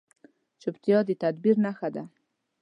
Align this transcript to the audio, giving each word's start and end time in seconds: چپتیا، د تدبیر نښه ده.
چپتیا، 0.61 0.97
د 1.07 1.09
تدبیر 1.23 1.55
نښه 1.63 1.89
ده. 1.95 2.03